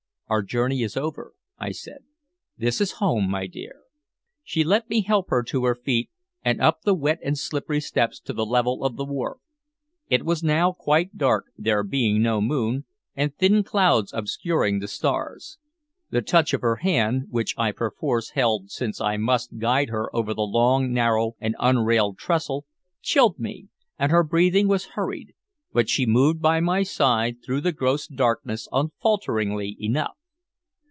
[0.31, 2.05] "Our journey is over," I said.
[2.57, 3.81] "This is home, my dear."
[4.45, 6.09] She let me help her to her feet,
[6.41, 9.39] and up the wet and slippery steps to the level of the wharf.
[10.07, 15.57] It was now quite dark, there being no moon, and thin clouds obscuring the stars.
[16.11, 20.33] The touch of her hand, which I perforce held since I must guide her over
[20.33, 22.65] the long, narrow, and unrailed trestle,
[23.01, 23.67] chilled me,
[23.99, 25.33] and her breathing was hurried,
[25.73, 30.13] but she moved by my side through the gross darkness unfalteringly enough.